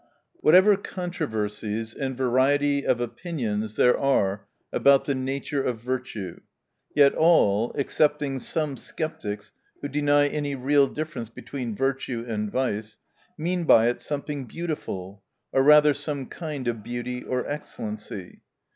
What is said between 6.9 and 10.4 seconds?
yet all (excepting some skeptics, who deny